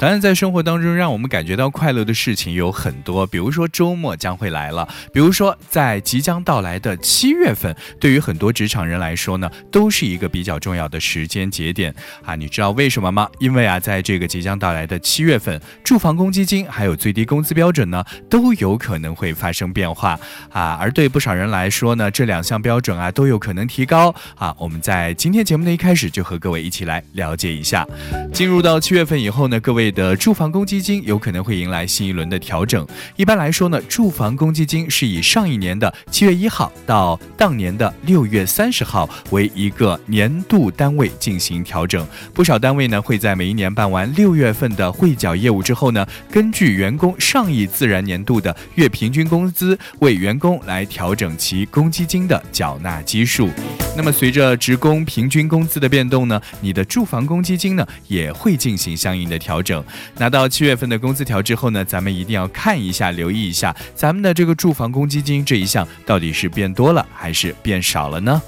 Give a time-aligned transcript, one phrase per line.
[0.00, 11.94] 当然，在生活当中让我们感觉到快乐的事情有很多，比如说周末将会来了，比如说在即将到来的七月份，对于很多职场人来说呢，都是一个比较重要的时间节点
[12.24, 12.34] 啊。
[12.34, 13.28] 你知道为什么吗？
[13.40, 20.18] 因为啊，在这个即将到来的七月份，住房公积金还有最低工资标准呢，都有可能会发生变化
[20.50, 20.78] 啊。
[20.80, 24.56] 而对不少人来说呢，这两项标准啊都有可能提高啊。
[24.58, 27.86] 我们在今天节目的一开始就和各位一起来了解一下。
[28.32, 29.89] 进入到七月份以后呢，各位。
[29.90, 32.86] 的住房公积金有可能会迎来新一轮的调整。
[33.16, 42.06] 一般来说呢，住房公积金是以上一年的七月一号到当年的六月三十号为一个年度单位进行调整。
[42.34, 53.48] 不少单位呢会在每一年办完六月份的汇缴业务之后呢，根据员工上一自然年度的月平均工资，为员工来调整其公积金的缴纳基数。
[53.96, 59.79] 那么随着职工平均工资的变动呢，你的住房公积金呢也会进行相应的调整。
[60.18, 68.40] 拿到七月份的工资条之后呢，咱们一定要看一下，留意一下咱们的这个住房公积金这一项到底是变多了还是变少了呢？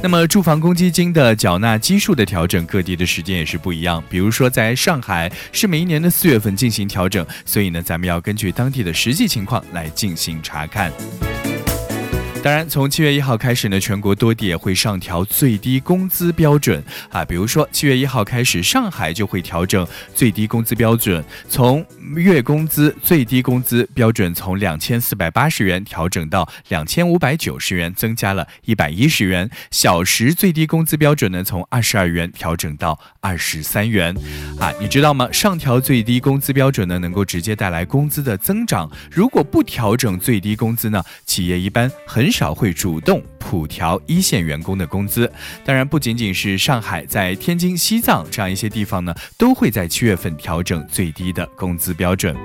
[0.00, 4.02] 那么住房公积金的缴纳基数的调整，各地的时间也是不一样。
[4.08, 10.92] 比如说在上海是每一年的四月份进行调整，所以呢，咱们要根据当地的实际情况来进行查看。
[12.40, 17.24] 当然，从七月一号开始呢，全国多地也会上调最低工资标准啊。
[17.24, 29.50] 比如说，七月一号开始，上海就会调整最低工资标准，从月工资最低工资标准从两千四百八十元调整到两千五百九十元，增加了一百一十元。
[29.72, 34.16] 小时最低工资标准呢，从二十二元调整到二十三元。
[34.58, 35.28] 啊，你知道吗？
[35.32, 38.90] 上调最低工资标准呢，能够直接带来工资的增长。
[39.10, 42.27] 如果不调整最低工资呢，企业一般很。
[42.28, 45.32] 很少会主动普调一线员工的工资，
[45.64, 52.36] 当然不仅仅是上海，在天津、西藏这样一些地方呢，都会在七月份调整最低的工资标准。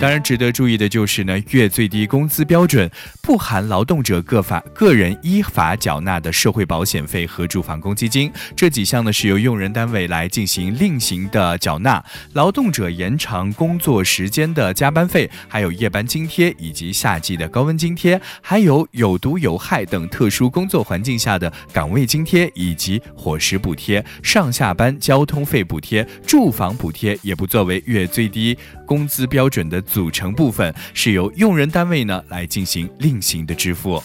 [0.00, 12.02] 当然，值得注意的就是呢，月最低工资标准不含劳动者个法个人依法缴纳的社会保险费和住房公积金这几项呢，是由用人单位来进行另行的缴纳。
[12.32, 19.18] 劳动者延长工作时间的加班费，还有夜班津贴，以及夏季的高温津贴，还有有。
[19.26, 34.00] 毒有害等特殊工作环境下的岗位津贴以及伙食补贴、上下班交通费补贴、住房补贴也不作为月最低工资标准的组成部分，是由用人单位呢来进行另行的支付。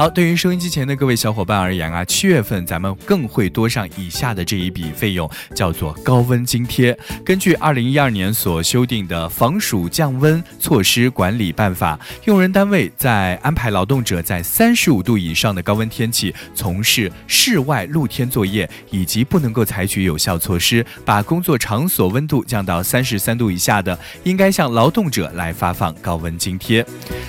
[0.00, 6.98] 好，对于收音机前的各位小伙伴而言啊，七月份咱们更会多上以下的这一笔费用，叫做高温津贴。
[7.22, 26.82] 根据二零一二年所修订的防暑降温措施管理办法，用人单位在安排劳动者在三十五度以上的高温天气从事室外露天作业，以及不能够采取有效措施把工作场所温度降到三十三度以下的，应该向劳动者来发放高温津贴。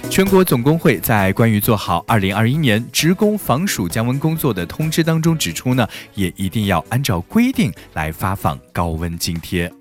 [0.09, 9.71] 全国总工会在关于做好二零二一年职工防暑降温工作的通知当中指出呢，也一定要按照规定来发放高温津贴。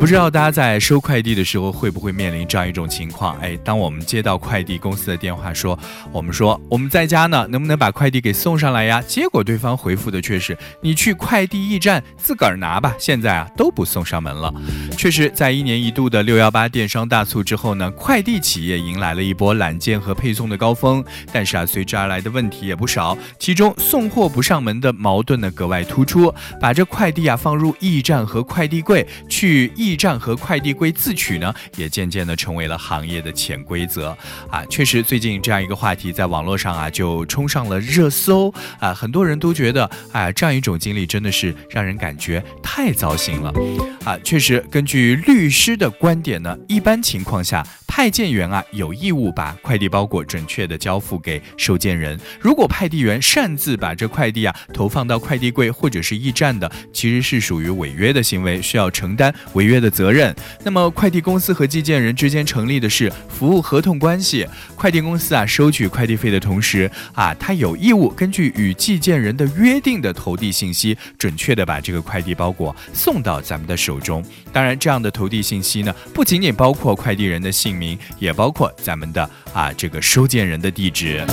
[0.00, 3.36] 不知道大家在收快递的时候会不会面临这样一种情况？
[3.36, 5.78] 哎，当我们接到快递公司的电话说，
[6.10, 9.02] 我们说我们在家呢，能不能把快递给送上来呀？
[9.06, 12.94] 结果对方回复的却是你去快递驿站自个儿拿吧。
[12.98, 14.50] 现在啊都不送上门了。
[14.96, 21.04] 确实，在一年一度的六幺八电商大促之后呢，快递企业迎来了一波揽件和配送的高峰。
[21.30, 26.34] 但是啊，随之而来的问题也不少，其中送货不上门的矛盾呢格外突出。
[26.58, 29.89] 把这快递啊放入驿站和快递柜去驿。
[29.90, 34.16] 驿站和快递柜自取呢，也渐渐的成为了行业的潜规则
[34.48, 34.64] 啊！
[34.70, 43.52] 确实，最近这样一个话题在网络上啊就冲上了热搜啊，很多人都觉得啊，这样一种经历真的是让人感觉太糟心了
[44.04, 44.16] 啊！
[44.22, 47.66] 确实，根据律师的观点呢，一般情况下。
[47.90, 52.16] 派件员啊有义务把快递包裹准确的交付给收件人。
[52.38, 60.32] 如果派递员擅自把这快递啊投放到快递柜或者是驿站的，其实是属于违约的行为，需要承担违约的责任。
[60.62, 74.24] 那么快递公司和寄件人之间成立的是服务合同关系，快递公司啊收取快递费的同时啊，他有义务根据与寄件人的约定的投递信息，准确的把这个快递包裹送到咱们的手中。
[74.52, 77.79] 当然，这样的投递信息呢，不仅仅包括快递人的姓。
[77.80, 81.24] 名也包括咱们的啊这个收件人的地址。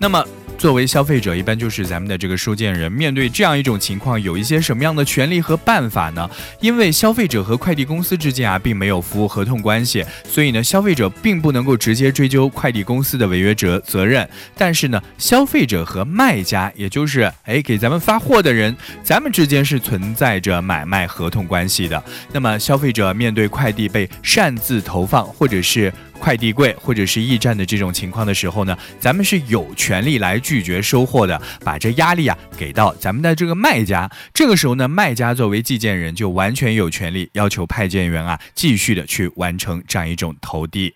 [0.00, 0.41] 那么。
[0.62, 6.30] 作为消费者，一般就是咱们的这个收件人，面对这样一种情况，有一些什么样的权利和办法呢？
[6.60, 14.28] 因为消费者和快递公司之间啊，并没有服务合同关系，所以呢，消费者并不能够直接追究快递公司的违约责责任。
[14.56, 22.00] 但是呢，消费者和卖家，也就是哎给咱们发货的人，咱们之间是存在着买卖合同关系的。
[22.30, 25.92] 那么消费者面对快递被擅自投放，或者是
[26.22, 34.08] 快递柜或者是驿站的这种情况的时候呢，咱们是有权利来拒绝收货的，把这压力啊给到咱们的这个卖家。
[34.32, 40.94] 这个时候呢，卖家作为寄件人就完全有权利要求派件员啊继续的去完成这样一种投递。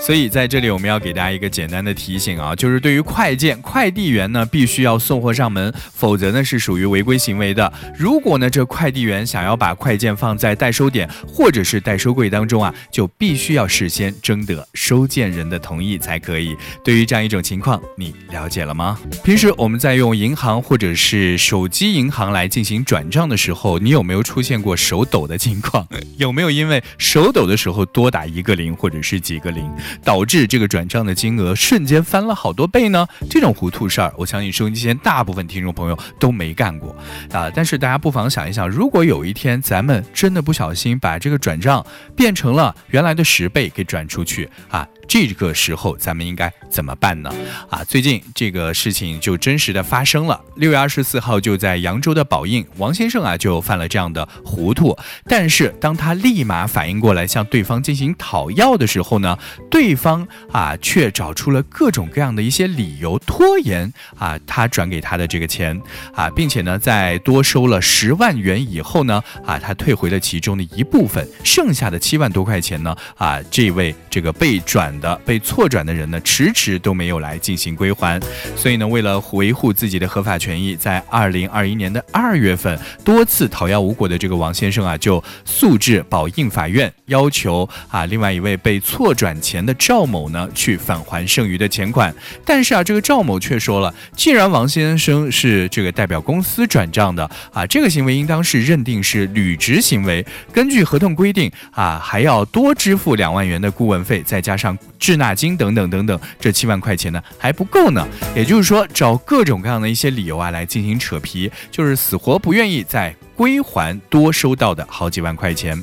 [0.00, 7.70] 所以在这里，我们要给大家一个简单的提醒啊，就是对于快件，快递员呢必须要送货上门，否则呢是属于违规行为的。
[7.96, 16.56] 如果呢这快递员想要把快件放在代收点或者是代收柜当中啊，就必须要事先征得收件人的同意才可以。
[16.82, 18.98] 对于这样一种情况，你了解了吗？
[19.22, 25.86] 平时我们在用银行或者是手机银行来进行转账的时候，你有没有出现过手抖的情况？
[26.16, 29.70] 有没有因为手抖的时候多打一个零或者是几个零？
[30.02, 33.06] 导致这个转账的金额瞬间翻了好多倍呢？
[33.28, 36.94] 这种糊涂事儿，我相信收音机前大部分听众朋友都没干过
[37.32, 37.50] 啊。
[37.54, 41.84] 但是大家不妨想一想，如果有一天咱们真的不小心把这个转账
[42.16, 44.86] 变成了原来的十倍给转出去啊。
[45.10, 47.34] 这个时候咱们应该怎么办呢？
[47.68, 50.40] 啊，最近这个事情就真实的发生了。
[50.54, 54.96] 六月二十四号，就在扬州的宝应，王先生啊就犯了这样的糊涂。
[55.24, 59.36] 但是当他立马反应过来向对方进行讨要的时候呢，
[59.68, 65.76] 对方啊却找出了各种各样的一些理由拖延啊他转给他的这个钱
[66.14, 74.99] 啊，并且呢在多收了十万元以后呢啊他退回了其中的一部分，剩下的七万多块钱呢啊这位这个被转。
[75.00, 78.20] 的被错转的人呢，迟迟都没有来进行归还，
[78.56, 92.14] 所以呢，为了维护自己的合法权益，在二零二一年的二月份，多次讨要无果的这个王先生啊，就诉至宝应法院，要求啊，另外一位被错转钱的赵某呢，去返还剩余的钱款。
[92.44, 104.76] 但是啊，这个赵某却说了，既然王先生是这个代表公司转账的啊，这个行为应当是认定是履职行为，根据合同规定啊，还要多支付两万元的顾问费，再加上。
[104.98, 108.06] 滞纳金等等等等，这七万块钱呢还不够呢。
[108.34, 115.80] 也就是说，找各种各样的一些理由啊来进行扯皮，就是死活不愿意再归还多收到的好几万块钱。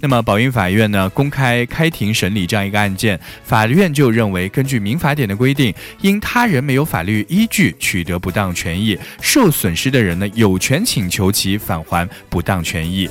[0.00, 13.08] 那么，宝应法院呢公开开庭审理这样一个案件，法院就认为，根据民法典的规定，因他人没有法律依据取得不当权益，受损失的人呢有权请求其返还不当权益。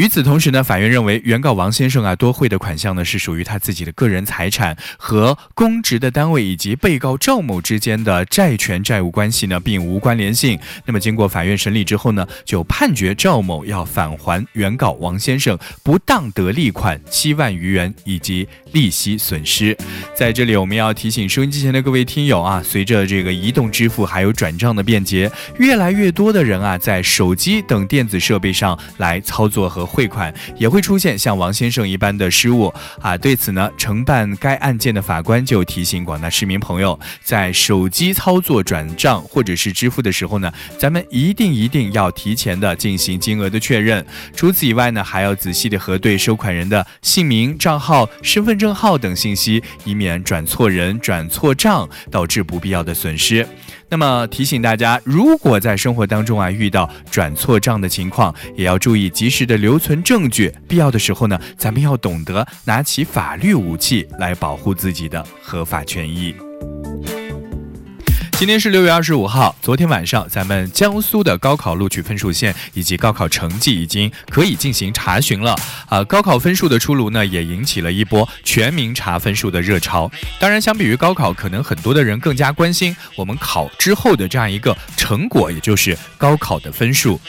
[0.00, 10.58] 与此同时呢，法院认为原告王先生啊多汇的款项呢是属于他自己的个人财产，和公职的单位以及被告赵某之间的债权债务关系呢并无关联性。
[10.86, 19.76] 那么经过法院审理之后呢，就判决赵某要返还原告王先生不当得利款七万余元以及利息损失。
[20.14, 29.89] 在这里我们要提醒收音机前的各位听友啊，随着这个移动支付还有转账的便捷，越来越多的人啊在手机等电子设备上来操作和。
[29.90, 32.72] 汇款也会出现像王先生一般的失误
[33.02, 33.18] 啊！
[33.18, 44.06] 对此呢，承办该案件的法官就提醒广大市民朋友，在手机操作转账或者是支付的时候呢，咱们一定一定要提前的进行金额的确认。
[44.34, 53.46] 除此以外呢，还要仔细的核对收款人的姓名、账号、身份证号等信息，以免转错人、转错账，导致不必要的损失。
[53.90, 60.54] 那么提醒大家，如果在生活当中啊遇到转错账的情况，也要注意及时的留存证据。
[60.68, 66.34] 必要的时候呢，咱们要懂得拿起法律武器来保护自己的合法权益。
[68.40, 69.54] 今天是六月二十五号。
[69.60, 75.54] 昨天晚上，咱们江苏的高考录取分数线以及高考成绩已经可以进行查询了。
[75.90, 80.10] 啊，高考分数的出炉呢，也引起了一波全民查分数的热潮。
[80.38, 87.20] 当然，相比于高考，可能很多的人更加关心我们考之后的这样一个成果，也就是高考的分数。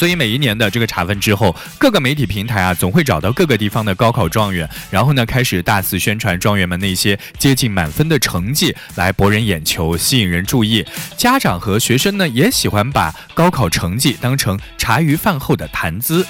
[0.00, 10.86] 所以每一年的这个查分之后，各个媒体平台啊，总会找到各个地方的高考状元，然后呢，开始大肆宣传状元们那些接近满分的成绩，来博人眼球，吸引人注意。
[11.18, 16.26] 家长和学生呢，也喜欢把高考成绩当成茶余饭后的谈资。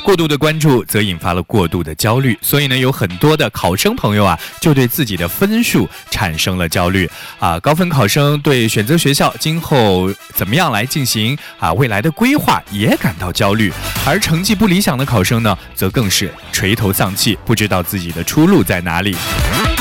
[0.00, 7.58] 过度的关注则引发了过度的焦虑，所以呢，有很多的考生朋友啊，就对自己的分数产生了焦虑啊。
[7.60, 13.72] 高分考生对选择学校今后怎么样来进行啊未来的规划也感到焦虑，
[14.06, 19.14] 而成绩不理想的考生呢，则更是垂头丧气，不知道自己的出路在哪里。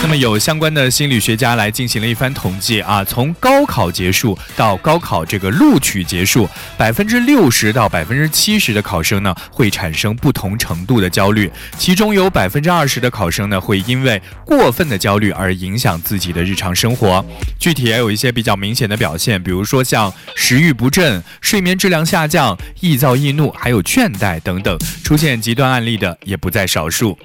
[0.02, 17.24] 那么有相关的心理学家来进行了一番统计啊，从高考结束到高考这个录取结束，百分之六十到百分之七十的考生呢会产生不同程度的焦虑，其中有百分之二十的考生呢会因为过分的焦虑而影响自己的日常生活，
[17.60, 27.16] 具体也有一些比较明显的表现，比如说像食欲不振、睡眠质量下降、易躁易怒，还有倦怠等等，出现极端案例的也不在少数。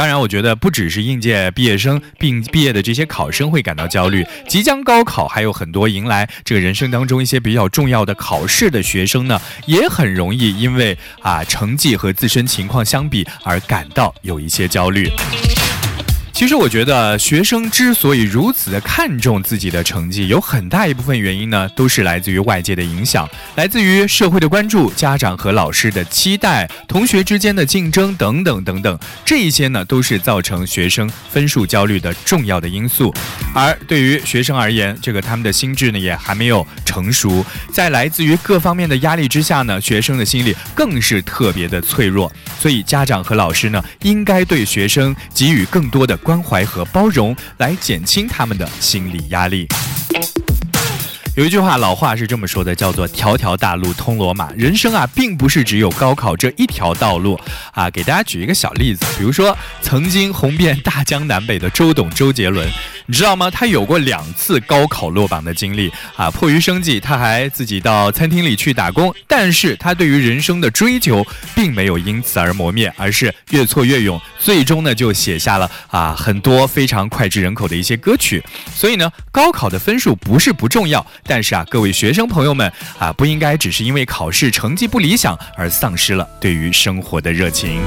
[0.00, 15.06] 当然，我觉得不只是应届毕业生并毕业的这些考生会感到焦虑，即将高考，还有很多迎来这个人生当中一些比较重要的考试的学生呢，也很容易因为啊成绩和自身情况相比而感到有一些焦虑。
[16.40, 28.98] 其实我觉得，学生之所以如此的看重自己的成绩，有很大一部分原因呢，都是来自于外界的影响，来自于社会的关注、家长和老师的期待、同学之间的竞争等等等等。
[29.22, 33.14] 这一些呢，都是造成学生分数焦虑的重要的因素。
[33.54, 42.32] 而对于学生而言，这个他们的心智呢，也还没有成熟，在来自于各方面的压力之下呢，学生的心理更是特别的脆弱。
[42.58, 46.16] 所以，家长和老师呢，应该对学生给予更多的。
[46.30, 49.66] 关怀和包容，来减轻他们的心理压力。
[51.34, 54.52] 有一句话，老话是这么说的，叫做“条条大路通罗马”。
[54.54, 57.36] 人生啊，并不是只有高考这一条道路
[57.72, 57.90] 啊。
[57.90, 62.68] 给大家举一个小例子，比如说曾经红遍大江南北的周董周杰伦，
[63.10, 63.50] 你知道吗？
[63.50, 66.30] 他有过两次高考落榜的经历啊。
[66.30, 69.12] 迫于生计，他还自己到餐厅里去打工。
[69.26, 78.40] 但是他对于人生的追求，并没有因此而磨灭，而是越挫越勇，最终呢，就写下了啊很多非常脍炙人口的一些歌曲。
[78.72, 81.04] 所以呢，高考的分数不是不重要。
[81.24, 87.80] 但是啊，各位学生朋友们啊，不应该只是因为考试成绩不理想而丧失了对于生活的热情。